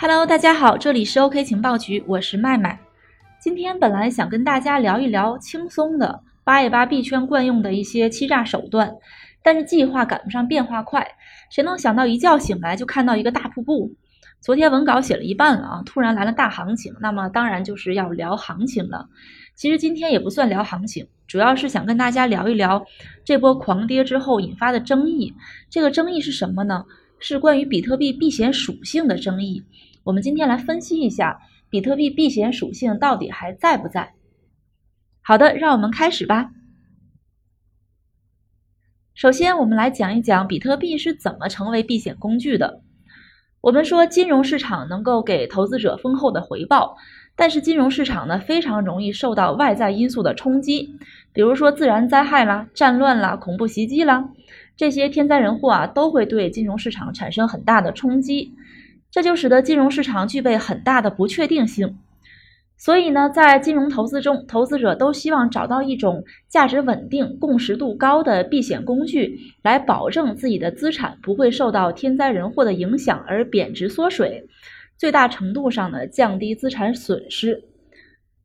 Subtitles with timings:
[0.00, 2.78] Hello，大家好，这里是 OK 情报局，我是麦麦。
[3.40, 8.94] 今天本来想跟大家聊一聊轻松的扒一扒币圈惯用的一些欺诈手段，
[9.42, 11.04] 但是计划赶不上变化快，
[11.50, 13.90] 谁能想到一觉醒来就看到一个大瀑布？
[14.40, 19.08] 昨天文稿写了一半了啊，突然来了大行情，那么当然就是要聊行情了。
[19.56, 22.86] 其实今天也不算聊行情，主要是想跟大家聊一聊
[23.24, 25.34] 这波狂跌之后引发的争议。
[25.68, 26.84] 这个争议是什么呢？
[27.20, 29.64] 是关于比特币避险属性的争议。
[30.04, 34.14] 我们今天来分析一下比特币避险属性到底还在不在。
[35.20, 36.50] 好的，让我们开始吧。
[39.14, 42.82] 首先，我们来讲一讲比特币是怎么成为避险工具的。
[43.60, 46.96] 我们说金融市场能够给投资者丰厚的回报，
[47.34, 50.96] 但是金融市场呢非常容易受到外在因素的冲击，
[51.32, 54.30] 比如说自然灾害啦、战乱啦、恐怖袭击啦，
[54.78, 58.54] 这些天灾人祸啊都会对金融市场产生很大的冲击，
[59.10, 61.98] 这就使得金融市场具备很大的不确定性。
[62.76, 74.46] 所以呢，在金融投资中，投资者都希望找到一种价值稳定、共识度高的避险工具，来保证自己的资产不会受到天灾人祸的影响而贬值缩水，
[74.96, 77.64] 最大程度上呢降低资产损失。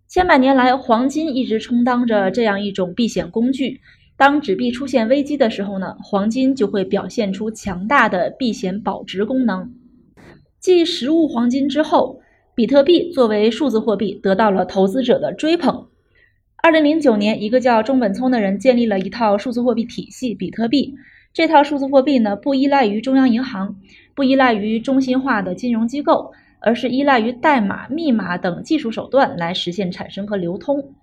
[0.08, 3.82] 千百年来，黄金一直充当着这样一种避险工具。
[4.24, 9.74] 当纸币出现危机的时候呢，黄金就会表现出强大的避险保值功能。
[10.62, 12.22] 继实物黄金之后。
[12.56, 15.88] 比特币作为数字货币得到了投资者的追捧。
[16.56, 20.94] 二零零九年，一个叫中本聪的人建立了一套数字货币体系——比特币。
[21.34, 23.76] 这套数字货币呢，不依赖于中央银行，
[24.16, 30.94] 不依赖于中心化的金融机构，而是依赖于代码、密码等技术手段来实现产生和流通。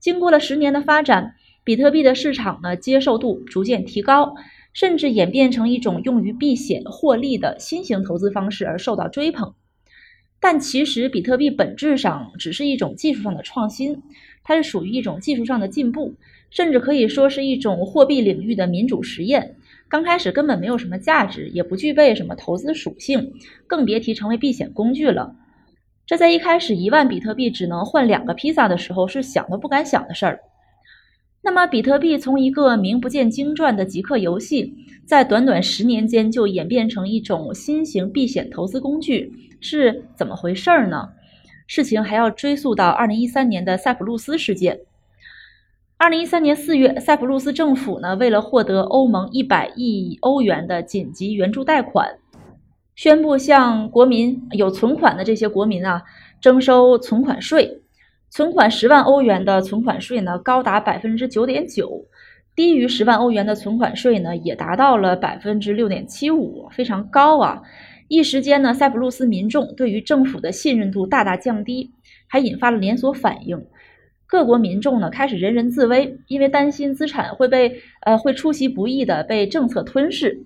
[0.00, 1.36] 经过了十年的发展，
[1.66, 4.36] 比特币的市场呢接受度逐渐提高，
[4.72, 9.52] 甚至演变成一种用于避险获利的新型投资方式而受到追捧。
[10.38, 14.00] 但其实，比特币本质上只是一种技术上的创新，
[14.44, 16.14] 它是属于一种技术上的进步，
[16.50, 19.56] 甚至可以说是一种货币领域的民主实验。
[19.88, 23.32] 刚开始根本没有什么价值，也不具备什么投资属性，
[23.66, 25.34] 更别提成为避险工具了。
[26.06, 30.40] 这在一开始一万比特币只能换两个披萨的时候是想都不敢想的事儿。
[31.46, 34.74] 那么，比特币从一个名不见经传的极客游戏，
[35.04, 39.32] 在短短十年间就演变成一种新型避险投资工具。
[39.60, 41.10] 是怎么回事儿呢？
[41.68, 44.80] 事情还要追溯到二零一三年的塞浦路斯事件。
[45.96, 52.18] 二零一三年四月，塞浦路斯政府呢，为了获得欧盟一百亿欧元的紧急援助贷款，
[52.96, 56.02] 宣布向国民有存款的这些国民啊
[56.40, 57.82] 征收存款税。
[58.36, 62.04] 存款十万欧元的存款税呢，高达百分之九点九；
[62.54, 67.62] 低于十万欧元的存款税呢，也达到了百分之六点七五，非常高啊。
[68.08, 71.92] 一时间呢，塞浦路斯民众对于政府的信任度大大降低，
[72.28, 73.64] 还引发了连锁反应。
[74.26, 80.44] 各国民众呢开始人人自危，因为担心资产会被呃会出其不意的被政策吞噬，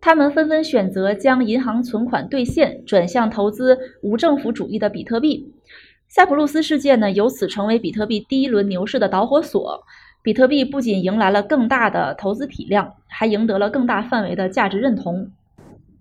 [0.00, 5.52] 他们纷纷选择将银行存款兑现，转向投资无政府主义的比特币。
[6.08, 9.84] 塞浦路斯事件呢由此成为比特币第一轮牛市的导火索。
[10.22, 15.30] 比特币不仅迎来了更大的投资体量，还赢得了更大范围的价值认同。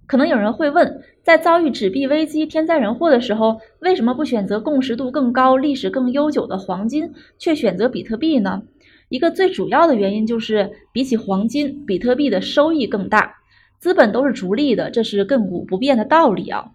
[0.07, 8.63] 可能有人会问，在遭遇纸币危机、天灾人祸的时候，为什么不选择共识度更高、历史更悠久的黄金，却选择比特币呢？
[9.09, 13.35] 一个最主要的原因就是，比起黄金，比特币的收益更大。
[13.79, 16.71] 资本都是逐利的，这是亘古不变的道理啊。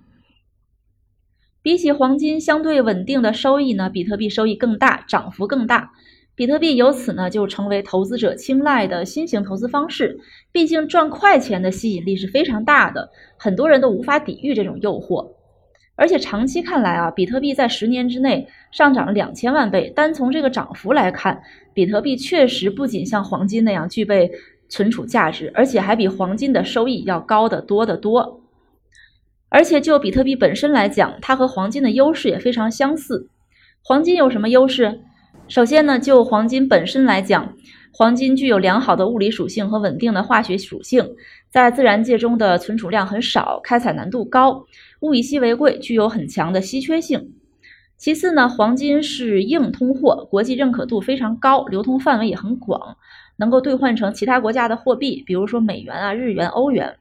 [1.62, 5.90] 比起黄金相对稳定的收益呢，比特币收益更大，涨幅更大。
[6.34, 10.18] 比特币由此呢就成为投资者青睐的新型投资方式。
[10.52, 15.32] 毕竟赚快钱的吸引力是非常大的，很多人都无法抵御这种诱惑。
[15.96, 19.92] 而且长期看来啊，比特币在十年之内上涨了两千万倍。
[19.94, 21.42] 单从这个涨幅来看，
[21.74, 24.30] 比特币确实不仅像黄金那样具备
[24.70, 28.40] 存储价值，而且还比黄金的收益要高得多得多。
[29.50, 33.28] 而且就比特币本身来讲，它和黄金的优势也非常相似。
[33.82, 35.00] 黄金有什么优势？
[35.48, 37.54] 首先呢，就黄金本身来讲，
[37.92, 41.16] 黄金具有良好的物理属性和稳定的化学属性，
[41.50, 44.64] 在自然界中的存储量很少，开采难度高，
[45.00, 47.32] 物以稀为贵，具有很强的稀缺性。
[47.96, 52.96] 其次呢，黄金是硬通货，国际认可度非常高，流通范围也很广，
[53.36, 56.96] 能够兑换成其他国家的货币，比如说美元啊、日元、欧元。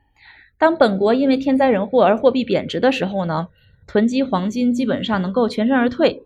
[0.59, 3.47] 当本国因为天灾人祸而货币贬值的时候呢，
[3.87, 6.21] 囤积黄金基本上能够全身而退。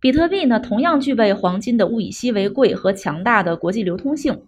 [0.00, 4.42] 比特币呢，同样具备黄金的物以稀为贵和强大的国际流通性。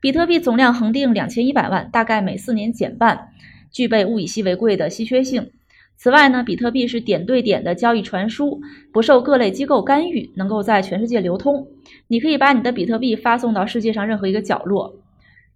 [0.00, 3.28] 比特币总量恒定两千一百万，大概每四年减半，
[3.70, 5.50] 具备物以稀为贵的稀缺性。
[5.96, 11.66] 此外呢，比特币是点对点的交易传输，不受各类机构干预，能够在全世界流通。
[12.06, 14.94] 你可以把你的比特币发送到世界上任何一个角落。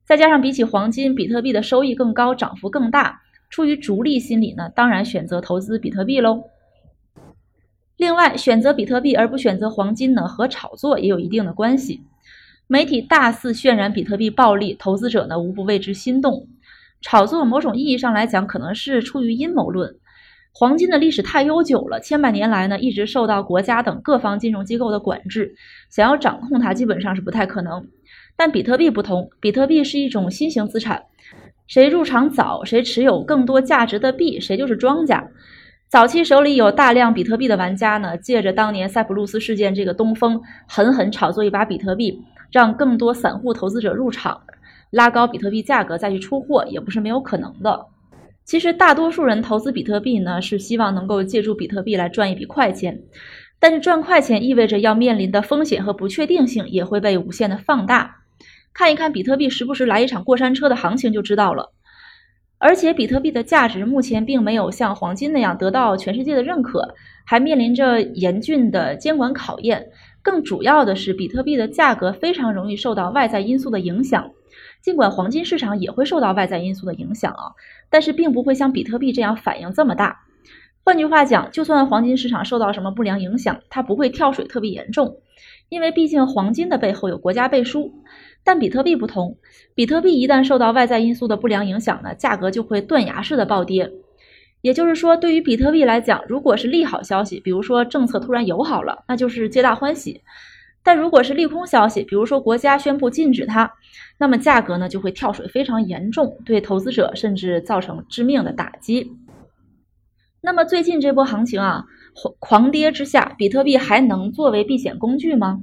[0.05, 3.23] 再加上比起黄金，比特币的收益更高，涨幅更大。
[3.51, 6.45] 出于逐利心理呢，当然选择投资比特币喽。
[7.97, 12.03] 另外，选择比特币而不选择黄金呢，和炒作也有一定的关系。
[12.67, 16.49] 媒体大肆渲染比特币暴利，投资者呢无不为之心动。
[17.01, 19.95] 炒作某种意义上来讲，可能是出于阴谋论。
[20.53, 25.55] 黄金的历史太悠久了，千百年来呢一直受到国家等各方金融机构的管制，
[25.91, 27.87] 想要掌控它基本上是不太可能。
[28.37, 31.03] 但比特币不同，比特币是一种新型资产，
[31.67, 35.29] 谁入场早，谁持有更多价值的币，谁就是庄家。
[35.89, 42.21] 早期手里有大量比特币的玩家呢，借着当年塞浦路斯事件这个东风，狠狠炒作一把比特币，
[42.51, 44.41] 让更多散户投资者入场，
[44.91, 47.87] 拉高比特币价格再去出货，也不是没有可能的。
[48.45, 53.01] 其实大多数人投资比特币呢，是希望能够借助比特币来赚一笔快钱，
[53.61, 58.24] 但是赚快钱意味着要面临的风险和不确定性也会被无限的放大。
[58.75, 61.73] 看一看比特币时不时来一场过山车的行情就知道了。
[62.59, 66.95] 而且，比特币的价值目前并没有像黄金那样得到全世界的认可，
[67.27, 69.91] 还面临着严峻的监管考验。
[70.23, 74.31] 更主要的是，比特币的价格非常容易受到外在因素的影响。
[74.81, 77.53] 尽管黄金市场也会受到外在因素的影响啊，
[77.91, 80.21] 但是并不会像比特币这样反应这么大。
[80.85, 85.19] 换句话讲，就算黄金市场受到什么不良影响，它不会跳水特别严重，
[85.69, 87.93] 因为毕竟黄金的背后有国家背书。
[88.45, 89.39] 但比特币不同，
[89.75, 93.91] 比特币一旦受到外在因素的不良影响呢，价格就会断崖式的暴跌。
[94.61, 100.21] 也就是说，对于比特币来讲，如果是利好消息，比如说政策突然友好了，那就是皆大欢喜；
[100.83, 103.73] 但如果是利空消息，比如说国家宣布禁止它，
[104.19, 109.13] 那么价格呢就会跳水非常严重，对投资者甚至造成致命的打击。
[110.41, 111.85] 那么最近这波行情啊，
[112.39, 115.61] 狂跌之下，比特币还能作为避险工具吗？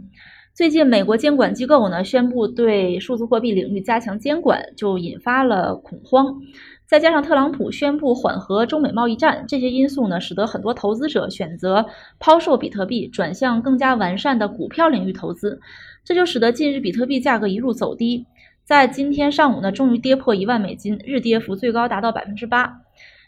[0.53, 6.41] 最近，美国监管机构呢宣布对数字货币领域加强监管，就引发了恐慌。
[6.85, 11.85] 再加上特朗普宣布缓和中美贸易战，这些因素呢，使得很多投资者选择
[12.19, 15.61] 抛售比特币，转向更加完善的股票领域投资。
[16.03, 18.25] 这就使得近日比特币价格一路走低，
[18.65, 22.81] 在今天上午呢，终于跌破一万美金，日跌幅最高达到百分之八。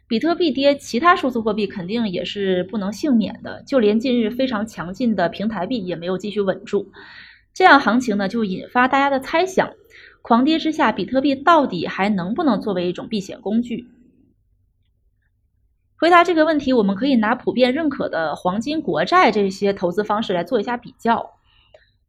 [0.07, 6.91] 比特币跌，其他数字货币肯定也是不能幸免的，就连近日非常强劲的平台币也没有继续稳住。
[7.53, 9.71] 这样行情呢，就引发大家的猜想：
[10.21, 13.88] 狂跌之下，比特币到底还能不能作为一种避险工具？
[15.95, 21.31] 回答这个问题，我们可以拿普遍认可的黄金、国债这些投资方式来做一下比较。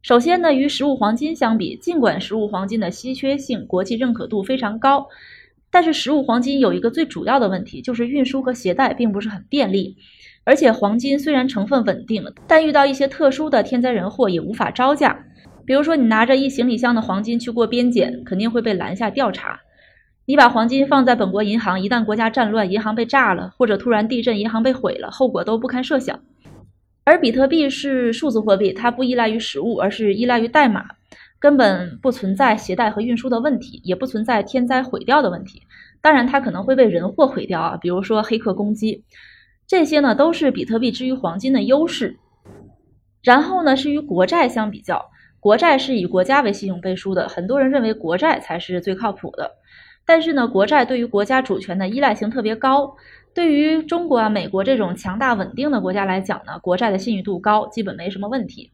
[0.01, 5.07] 首先呢，与实物黄金相比，尽管实物黄金的稀缺性、国际认可度非常高。
[5.75, 9.97] 但是实物黄金有一个最主要的问题，就是运输和携带并不是很便利。
[10.45, 15.25] 而且黄金虽然成分稳定，但遇到一些特殊的天灾人祸也无法招架。
[15.65, 19.59] 比如说，你拿着一行李箱的黄金去过边检，肯定会被拦下调查。
[20.25, 26.17] 你把黄金放在本国银行，一旦国家战乱，银行被炸了，或者突然地震，银行被毁了，后果都不堪设想。
[27.03, 30.85] 而比特币是数字货币，它不依赖于实物，而是依赖于代码。
[31.39, 35.61] 根本不存在携带和运输的问题，也不存在天灾毁掉的问题。
[36.01, 39.03] 当然，它可能会被人祸毁掉啊，比如说黑客攻击，
[39.67, 42.17] 这些呢都是比特币之于黄金的优势。
[43.23, 45.03] 然后呢，是与国债相比较，
[45.39, 49.51] 国债是以国家为信用背书的，很多人认为国债才是最靠谱的。
[50.05, 52.95] 但是呢，国债对于国家主权的依赖性特别高，
[53.33, 58.71] 对于中国啊、美国这种强大稳定的国家来讲呢，国债的信誉度高，基本没什么问题。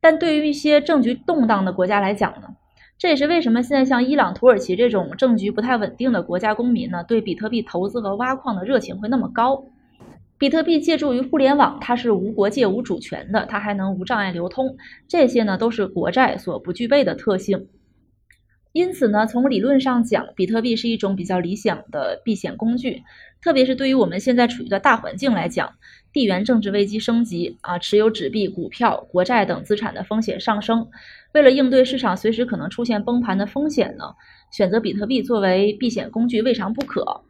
[0.00, 2.48] 但对于一些政局动荡的国家来讲呢，
[2.98, 9.64] 这也是为什么现在像伊朗、土耳其这种政局不太稳定的国家公民呢，对比特币投资和挖矿的热情会那么高。
[10.38, 14.74] 比特币借助于互联网，它是无国界、无主权的，它还能无障碍流通，
[15.06, 17.66] 这些呢都是国债所不具备的特性。
[18.72, 23.02] 因此呢，从理论上讲，比特币是一种比较理想的避险工具，
[23.42, 25.74] 特别是对于我们现在处于的大环境来讲，
[26.12, 30.88] 地缘政治危机升级啊，持有纸币、股票、国债等资产的风险上升，
[31.32, 34.14] 为了应对市场随时可能出现崩盘的风险呢，
[34.52, 37.22] 选择比特币作为避险工具未尝不可。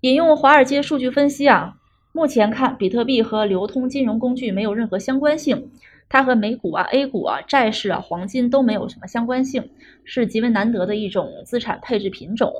[0.00, 1.74] 引用华尔街数据分析啊，
[2.12, 5.70] 目前看，比特币和流通金融工具没有任何相关性。
[6.08, 9.70] 它和美股啊、A 股啊、债市啊、黄金都没有什么相关性，
[10.04, 12.52] 是极为难得的一种资产配置品种。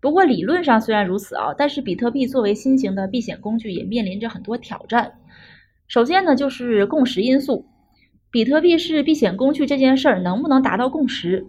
[0.00, 5.14] 不过理论上虽然如此啊，但是比特币作为新型的避险工具也面临着很多挑战。
[5.88, 7.66] 首先呢，就是共识因素。
[8.30, 11.46] 比特币是避险工具这件事儿能不能达到共识？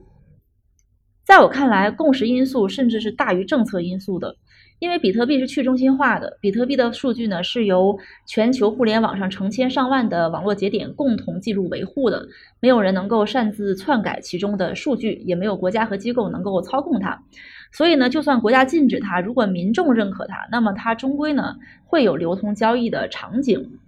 [1.25, 4.37] 在我看来，共识因素甚至是大于政策因素的。
[4.79, 12.27] 因为比特币是去中心化的，比特币的数据呢是由全球互联网上成千上万的网络节点共同记录维护的，
[12.59, 17.23] 没有人能够擅自篡改其中的数据，也没有国家和机构能够操控它。
[17.71, 21.55] 所以呢，就算国家禁止它，如果民众认可它，那么它终归呢
[21.85, 23.79] 会有流通交易的场景。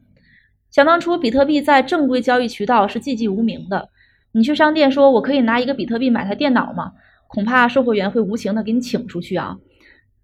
[0.71, 3.89] 想当初，比特币在正规交易渠道是寂寂无名的。
[4.31, 6.93] 你去商店说我可以拿一个比特币买台电脑吗？
[7.27, 9.57] 恐怕售货员会无情的给你请出去啊。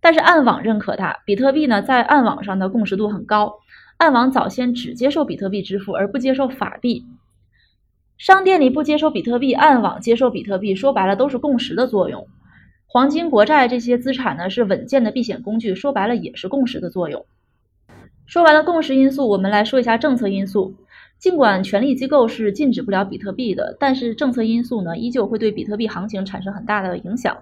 [0.06, 3.56] 但是暗网认可它，比特币呢在暗网上的共识度很高。
[3.98, 7.08] 暗网早先只接受比特币支付，而不接受法币。
[8.16, 12.28] 商店里不接受比特币，暗网接受比特币，说白了都是共识的作用。
[12.86, 17.26] 黄金、国债这些资产呢是稳健的避险工具，说白了也是共识的作用。
[18.28, 20.76] 说完了共识因素，我们来说一下政策因素。
[21.18, 27.36] 尽管权力机构是禁止不了比特币的，但是政策因素呢依旧会对比特币行情产生很大的影响。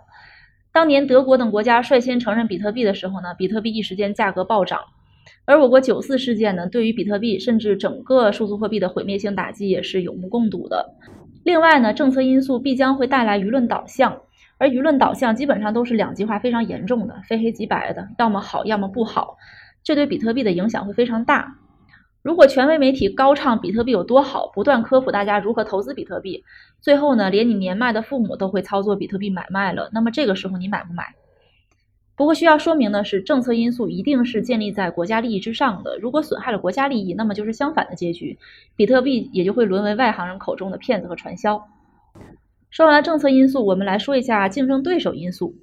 [0.73, 4.79] 当年德国等国家率先承认比特币的时候呢，比特币一时间价格暴涨。
[5.45, 10.95] 而我国九四事件呢，对于比特币甚至整个数字货币的毁灭性打击也是有目共睹的。
[11.43, 14.19] 另外呢，政策因素必将会带来舆论导向，
[14.57, 19.37] 而舆论导向基本上都是两极化非常严重的，非黑即白的，要么好，要么不好，
[19.83, 21.55] 这对比特币的影响会非常大。
[22.23, 26.41] 如果权威媒体高唱比特币有多好，不断科普大家如何投资比特币，
[26.79, 31.15] 最后呢，连你年迈的父母都会操作比特币买卖了，那么这个时候你买不买？
[32.15, 35.97] 不过需要说明的是，政策因素一定是建立在国家利益之上的。
[35.97, 38.39] 如果损害了国家利益，那么就是相反的结局，
[38.77, 41.67] 比特币也就会沦为外行人口中的骗子和传销。
[42.69, 45.55] 说完了政策因素，我们来说一下竞争对手因素。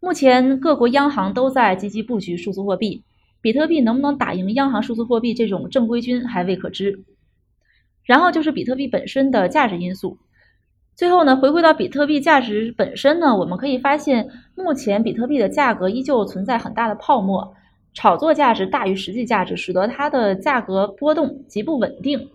[0.00, 3.02] 目前各国央行都在积极布局数字货币，
[3.40, 7.04] 比特币能不能打赢央行数字货币这种正规军还未可知。
[8.04, 10.18] 然后就是比特币本身的价值因素。
[10.96, 17.54] 最后呢，回归到比特币价值本身呢，我们可以发现，目前比特币的价格依旧存在很大的泡沫，
[17.94, 22.30] 炒作价值大于实际价值，使得它的价格波动极不稳定。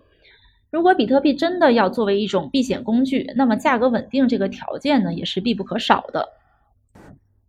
[0.70, 6.30] 如果比特币真的要作为一种避险工具，那么价格稳定这个条件呢，也是必不可少的。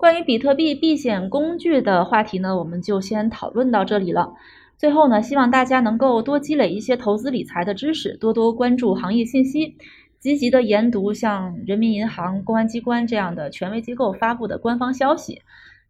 [0.04, 4.34] 关于比特币避险工具的话题呢，我们就先讨论到这里了。
[4.76, 9.78] 最后呢，希望大家能够多积累一些投资理财的知识，多多关注行业信息。
[10.20, 15.40] 积极的研读像人民银行、公安机关这样的权威机构发布的官方消息，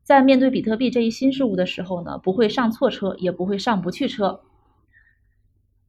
[0.04, 4.42] 在面对比特币这一新事物的时候呢，不会上错车，也不会上不去车。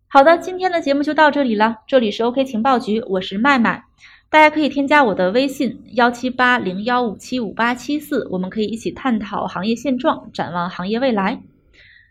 [0.08, 1.78] 好的，今天的节目就到这里了。
[1.86, 3.84] 这里是 OK 情报局，我是麦麦，
[4.36, 11.42] 大家可以添加我的微信幺七八零幺五七五八七四，我们可以一起探讨行业现状，展望行业未来。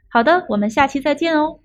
[0.08, 1.58] 好的，我们下期再见哦。